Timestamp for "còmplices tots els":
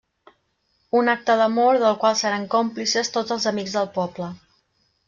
2.57-3.49